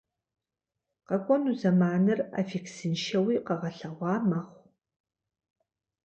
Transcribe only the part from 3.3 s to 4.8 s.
къэгъэлъэгъуа мэхъу.